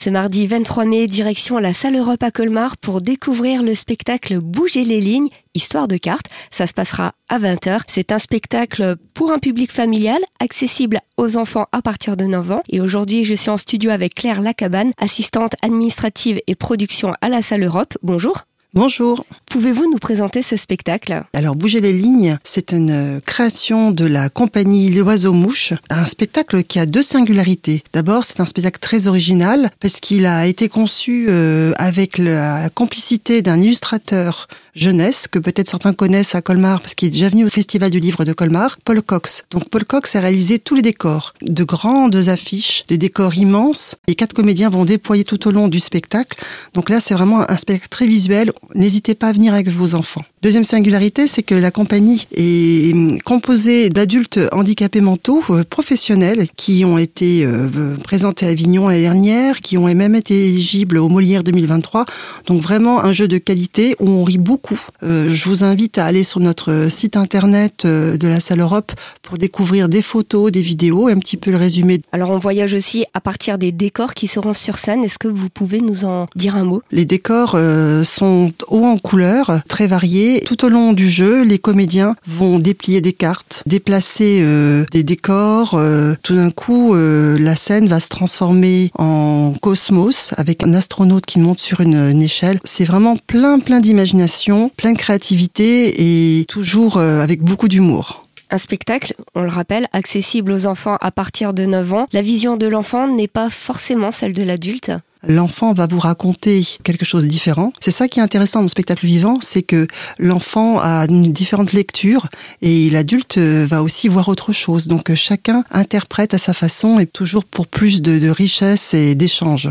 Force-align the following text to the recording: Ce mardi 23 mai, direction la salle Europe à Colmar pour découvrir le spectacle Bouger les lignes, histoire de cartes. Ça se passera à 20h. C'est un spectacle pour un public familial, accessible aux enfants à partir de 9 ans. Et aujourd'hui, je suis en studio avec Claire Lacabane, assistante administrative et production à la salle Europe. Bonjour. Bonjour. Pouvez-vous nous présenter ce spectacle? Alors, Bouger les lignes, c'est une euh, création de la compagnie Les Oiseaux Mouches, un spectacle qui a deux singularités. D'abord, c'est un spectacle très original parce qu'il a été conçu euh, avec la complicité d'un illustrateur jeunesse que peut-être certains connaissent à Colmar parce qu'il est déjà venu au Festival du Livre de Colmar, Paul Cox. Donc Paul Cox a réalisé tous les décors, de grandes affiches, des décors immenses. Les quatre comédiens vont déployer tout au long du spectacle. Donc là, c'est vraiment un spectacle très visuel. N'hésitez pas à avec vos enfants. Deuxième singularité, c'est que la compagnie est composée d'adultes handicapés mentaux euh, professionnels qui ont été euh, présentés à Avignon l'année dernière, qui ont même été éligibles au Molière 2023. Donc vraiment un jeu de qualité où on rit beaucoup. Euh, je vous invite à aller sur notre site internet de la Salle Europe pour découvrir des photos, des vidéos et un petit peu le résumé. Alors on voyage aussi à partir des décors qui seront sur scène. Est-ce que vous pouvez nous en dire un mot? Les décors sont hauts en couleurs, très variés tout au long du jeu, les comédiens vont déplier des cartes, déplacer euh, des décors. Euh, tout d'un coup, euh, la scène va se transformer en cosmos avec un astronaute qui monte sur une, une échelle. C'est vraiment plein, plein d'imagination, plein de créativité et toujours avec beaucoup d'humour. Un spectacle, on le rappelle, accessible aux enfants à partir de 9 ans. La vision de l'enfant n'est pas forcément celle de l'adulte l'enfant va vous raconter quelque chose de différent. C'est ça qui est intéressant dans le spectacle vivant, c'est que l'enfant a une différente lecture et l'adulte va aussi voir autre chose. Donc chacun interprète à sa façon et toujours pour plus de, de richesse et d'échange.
Ce 0.00 0.10
mardi 0.10 0.46
23 0.46 0.84
mai, 0.84 1.08
direction 1.08 1.58
la 1.58 1.74
salle 1.74 1.96
Europe 1.96 2.22
à 2.22 2.30
Colmar 2.30 2.76
pour 2.76 3.00
découvrir 3.00 3.64
le 3.64 3.74
spectacle 3.74 4.38
Bouger 4.38 4.84
les 4.84 5.00
lignes, 5.00 5.28
histoire 5.56 5.88
de 5.88 5.96
cartes. 5.96 6.26
Ça 6.52 6.68
se 6.68 6.72
passera 6.72 7.14
à 7.28 7.40
20h. 7.40 7.80
C'est 7.88 8.12
un 8.12 8.20
spectacle 8.20 8.94
pour 9.12 9.32
un 9.32 9.40
public 9.40 9.72
familial, 9.72 10.20
accessible 10.38 11.00
aux 11.16 11.36
enfants 11.36 11.66
à 11.72 11.82
partir 11.82 12.16
de 12.16 12.26
9 12.26 12.52
ans. 12.52 12.62
Et 12.68 12.80
aujourd'hui, 12.80 13.24
je 13.24 13.34
suis 13.34 13.50
en 13.50 13.58
studio 13.58 13.90
avec 13.90 14.14
Claire 14.14 14.40
Lacabane, 14.40 14.92
assistante 14.98 15.54
administrative 15.62 16.38
et 16.46 16.54
production 16.54 17.12
à 17.20 17.28
la 17.28 17.42
salle 17.42 17.64
Europe. 17.64 17.98
Bonjour. 18.04 18.44
Bonjour. 18.74 19.24
Pouvez-vous 19.50 19.90
nous 19.90 19.98
présenter 19.98 20.42
ce 20.42 20.56
spectacle? 20.58 21.22
Alors, 21.32 21.56
Bouger 21.56 21.80
les 21.80 21.94
lignes, 21.94 22.38
c'est 22.44 22.72
une 22.72 22.90
euh, 22.90 23.20
création 23.20 23.90
de 23.90 24.04
la 24.04 24.28
compagnie 24.28 24.90
Les 24.90 25.00
Oiseaux 25.00 25.32
Mouches, 25.32 25.72
un 25.88 26.04
spectacle 26.04 26.62
qui 26.62 26.78
a 26.78 26.84
deux 26.84 27.02
singularités. 27.02 27.82
D'abord, 27.94 28.24
c'est 28.24 28.40
un 28.40 28.46
spectacle 28.46 28.78
très 28.78 29.06
original 29.06 29.70
parce 29.80 30.00
qu'il 30.00 30.26
a 30.26 30.46
été 30.46 30.68
conçu 30.68 31.26
euh, 31.30 31.72
avec 31.76 32.18
la 32.18 32.68
complicité 32.68 33.40
d'un 33.40 33.58
illustrateur 33.58 34.48
jeunesse 34.74 35.28
que 35.28 35.38
peut-être 35.38 35.68
certains 35.68 35.92
connaissent 35.92 36.34
à 36.34 36.42
Colmar 36.42 36.80
parce 36.80 36.94
qu'il 36.94 37.08
est 37.08 37.12
déjà 37.12 37.28
venu 37.28 37.44
au 37.44 37.48
Festival 37.48 37.90
du 37.90 38.00
Livre 38.00 38.24
de 38.24 38.32
Colmar, 38.32 38.78
Paul 38.84 39.02
Cox. 39.02 39.44
Donc 39.50 39.68
Paul 39.68 39.84
Cox 39.84 40.14
a 40.14 40.20
réalisé 40.20 40.58
tous 40.58 40.76
les 40.76 40.82
décors, 40.82 41.34
de 41.42 41.64
grandes 41.64 42.28
affiches, 42.28 42.84
des 42.86 42.98
décors 42.98 43.36
immenses. 43.36 43.96
Les 44.06 44.14
quatre 44.14 44.34
comédiens 44.34 44.70
vont 44.70 44.84
déployer 44.84 45.24
tout 45.24 45.48
au 45.48 45.50
long 45.50 45.68
du 45.68 45.80
spectacle. 45.80 46.38
Donc 46.74 46.88
là, 46.88 47.00
c'est 47.00 47.14
vraiment 47.14 47.50
un 47.50 47.56
spectacle 47.56 47.88
très 47.88 48.06
visuel. 48.06 48.52
N'hésitez 48.74 49.14
pas 49.14 49.28
à 49.28 49.32
avec 49.46 49.68
vos 49.68 49.94
enfants. 49.94 50.24
Deuxième 50.40 50.62
singularité, 50.62 51.26
c'est 51.26 51.42
que 51.42 51.56
la 51.56 51.72
compagnie 51.72 52.28
est 52.32 52.94
composée 53.24 53.90
d'adultes 53.90 54.38
handicapés 54.52 55.00
mentaux 55.00 55.42
euh, 55.50 55.64
professionnels 55.68 56.46
qui 56.54 56.84
ont 56.84 56.96
été 56.96 57.44
euh, 57.44 57.96
présentés 58.04 58.46
à 58.46 58.50
Avignon 58.50 58.86
l'année 58.86 59.02
dernière, 59.02 59.58
qui 59.58 59.76
ont 59.76 59.92
même 59.92 60.14
été 60.14 60.46
éligibles 60.46 60.98
au 60.98 61.08
Molière 61.08 61.42
2023. 61.42 62.06
Donc 62.46 62.62
vraiment 62.62 63.02
un 63.02 63.10
jeu 63.10 63.26
de 63.26 63.36
qualité 63.36 63.96
où 63.98 64.08
on 64.08 64.22
rit 64.22 64.38
beaucoup. 64.38 64.80
Euh, 65.02 65.28
je 65.28 65.48
vous 65.48 65.64
invite 65.64 65.98
à 65.98 66.04
aller 66.04 66.22
sur 66.22 66.38
notre 66.38 66.86
site 66.88 67.16
internet 67.16 67.84
de 67.84 68.28
la 68.28 68.38
Salle 68.38 68.60
Europe 68.60 68.92
pour 69.22 69.38
découvrir 69.38 69.88
des 69.88 70.02
photos, 70.02 70.52
des 70.52 70.62
vidéos 70.62 71.08
et 71.08 71.12
un 71.12 71.18
petit 71.18 71.36
peu 71.36 71.50
le 71.50 71.56
résumé. 71.56 72.00
Alors 72.12 72.30
on 72.30 72.38
voyage 72.38 72.74
aussi 72.74 73.04
à 73.12 73.20
partir 73.20 73.58
des 73.58 73.72
décors 73.72 74.14
qui 74.14 74.28
seront 74.28 74.54
sur 74.54 74.78
scène. 74.78 75.02
Est-ce 75.02 75.18
que 75.18 75.26
vous 75.26 75.48
pouvez 75.48 75.80
nous 75.80 76.04
en 76.04 76.28
dire 76.36 76.54
un 76.54 76.64
mot? 76.64 76.80
Les 76.92 77.06
décors 77.06 77.58
sont 78.04 78.52
hauts 78.68 78.84
en 78.84 78.98
couleurs, 78.98 79.62
très 79.66 79.88
variés 79.88 80.27
tout 80.44 80.64
au 80.64 80.68
long 80.68 80.92
du 80.92 81.08
jeu, 81.08 81.42
les 81.42 81.58
comédiens 81.58 82.14
vont 82.26 82.58
déplier 82.58 83.00
des 83.00 83.12
cartes, 83.12 83.62
déplacer 83.66 84.40
euh, 84.42 84.84
des 84.92 85.02
décors. 85.02 85.74
Euh, 85.74 86.14
tout 86.22 86.34
d'un 86.34 86.50
coup, 86.50 86.94
euh, 86.94 87.38
la 87.38 87.56
scène 87.56 87.88
va 87.88 88.00
se 88.00 88.08
transformer 88.08 88.90
en 88.98 89.54
cosmos 89.60 90.34
avec 90.36 90.62
un 90.62 90.74
astronaute 90.74 91.26
qui 91.26 91.38
monte 91.38 91.58
sur 91.58 91.80
une, 91.80 91.96
une 91.96 92.22
échelle. 92.22 92.60
C'est 92.64 92.84
vraiment 92.84 93.16
plein, 93.16 93.58
plein 93.58 93.80
d'imagination, 93.80 94.70
plein 94.76 94.92
de 94.92 94.98
créativité 94.98 96.38
et 96.40 96.44
toujours 96.44 96.98
avec 96.98 97.42
beaucoup 97.42 97.68
d'humour. 97.68 98.24
Un 98.50 98.58
spectacle, 98.58 99.14
on 99.34 99.42
le 99.42 99.50
rappelle, 99.50 99.88
accessible 99.92 100.52
aux 100.52 100.64
enfants 100.64 100.96
à 101.00 101.10
partir 101.10 101.52
de 101.52 101.66
9 101.66 101.92
ans. 101.92 102.06
La 102.12 102.22
vision 102.22 102.56
de 102.56 102.66
l'enfant 102.66 103.06
n'est 103.06 103.28
pas 103.28 103.50
forcément 103.50 104.10
celle 104.10 104.32
de 104.32 104.42
l'adulte 104.42 104.90
l'enfant 105.26 105.72
va 105.72 105.86
vous 105.86 105.98
raconter 105.98 106.64
quelque 106.84 107.04
chose 107.04 107.22
de 107.22 107.28
différent. 107.28 107.72
C'est 107.80 107.90
ça 107.90 108.08
qui 108.08 108.20
est 108.20 108.22
intéressant 108.22 108.60
dans 108.60 108.64
le 108.64 108.68
spectacle 108.68 109.06
vivant, 109.06 109.38
c'est 109.40 109.62
que 109.62 109.86
l'enfant 110.18 110.78
a 110.78 111.06
une 111.08 111.32
différente 111.32 111.72
lecture 111.72 112.28
et 112.62 112.90
l'adulte 112.90 113.38
va 113.38 113.82
aussi 113.82 114.08
voir 114.08 114.28
autre 114.28 114.52
chose. 114.52 114.86
Donc 114.86 115.14
chacun 115.14 115.64
interprète 115.70 116.34
à 116.34 116.38
sa 116.38 116.54
façon 116.54 116.98
et 116.98 117.06
toujours 117.06 117.44
pour 117.44 117.66
plus 117.66 118.02
de, 118.02 118.18
de 118.18 118.28
richesse 118.28 118.94
et 118.94 119.14
d'échange. 119.14 119.68